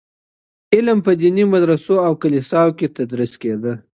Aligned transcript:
علم 0.75 0.97
په 1.05 1.11
ديني 1.21 1.43
مدرسو 1.53 1.95
او 2.07 2.13
کليساوو 2.21 2.77
کي 2.79 2.87
تدريس 2.97 3.33
کيده. 3.41 3.73